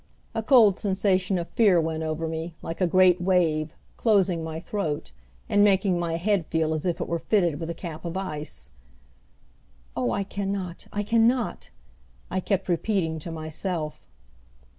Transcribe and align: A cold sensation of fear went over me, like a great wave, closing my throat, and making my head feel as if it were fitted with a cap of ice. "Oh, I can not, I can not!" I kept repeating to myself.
A 0.33 0.41
cold 0.41 0.79
sensation 0.79 1.37
of 1.37 1.47
fear 1.47 1.79
went 1.79 2.01
over 2.01 2.27
me, 2.27 2.55
like 2.63 2.81
a 2.81 2.87
great 2.87 3.21
wave, 3.21 3.71
closing 3.97 4.43
my 4.43 4.59
throat, 4.59 5.11
and 5.47 5.63
making 5.63 5.99
my 5.99 6.17
head 6.17 6.47
feel 6.47 6.73
as 6.73 6.87
if 6.87 6.99
it 6.99 7.07
were 7.07 7.19
fitted 7.19 7.59
with 7.59 7.69
a 7.69 7.75
cap 7.75 8.03
of 8.03 8.17
ice. 8.17 8.71
"Oh, 9.95 10.09
I 10.09 10.23
can 10.23 10.51
not, 10.51 10.87
I 10.91 11.03
can 11.03 11.27
not!" 11.27 11.69
I 12.31 12.39
kept 12.39 12.67
repeating 12.67 13.19
to 13.19 13.31
myself. 13.31 14.03